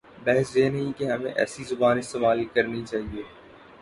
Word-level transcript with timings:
بحث 0.23 0.57
یہ 0.57 0.69
نہیں 0.69 0.91
کہ 0.97 1.11
ہمیں 1.11 1.31
ایسی 1.31 1.63
زبان 1.63 1.97
استعمال 1.97 2.45
کرنی 2.45 2.81
چاہیے۔ 2.85 3.23